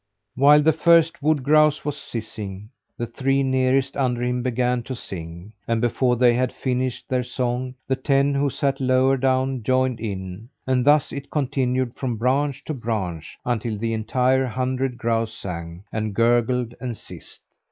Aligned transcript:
While 0.33 0.63
the 0.63 0.73
first 0.73 1.21
wood 1.21 1.43
grouse 1.43 1.85
was 1.85 1.95
sissing, 1.95 2.69
the 2.97 3.05
three 3.05 3.43
nearest 3.43 3.95
under 3.95 4.23
him 4.23 4.41
began 4.41 4.81
to 4.81 4.95
sing; 4.95 5.53
and 5.67 5.79
before 5.79 6.15
they 6.15 6.33
had 6.33 6.51
finished 6.51 7.07
their 7.07 7.21
song, 7.21 7.75
the 7.87 7.95
ten 7.95 8.33
who 8.33 8.49
sat 8.49 8.81
lower 8.81 9.15
down 9.15 9.61
joined 9.61 9.99
in; 9.99 10.49
and 10.65 10.83
thus 10.85 11.11
it 11.13 11.29
continued 11.29 11.93
from 11.95 12.17
branch 12.17 12.63
to 12.63 12.73
branch, 12.73 13.37
until 13.45 13.77
the 13.77 13.93
entire 13.93 14.47
hundred 14.47 14.97
grouse 14.97 15.35
sang 15.35 15.83
and 15.93 16.15
gurgled 16.15 16.73
and 16.81 16.97
sissed. 16.97 17.43